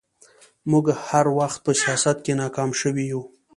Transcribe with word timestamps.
موږ 0.71 0.85
هر 1.07 1.25
وخت 1.39 1.59
په 1.65 1.71
سياست 1.81 2.17
کې 2.25 2.33
ناکام 2.41 2.69
شوي 2.81 3.05
يو 3.11 3.21